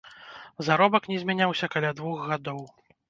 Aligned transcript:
Заробак 0.67 1.03
не 1.11 1.19
змяняўся 1.25 1.69
каля 1.75 1.91
двух 2.01 2.25
гадоў. 2.31 2.59